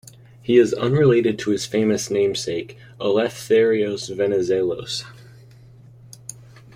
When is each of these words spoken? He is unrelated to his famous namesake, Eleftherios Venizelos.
He 0.41 0.57
is 0.57 0.73
unrelated 0.73 1.37
to 1.37 1.51
his 1.51 1.67
famous 1.67 2.09
namesake, 2.09 2.75
Eleftherios 2.99 4.09
Venizelos. 4.11 5.03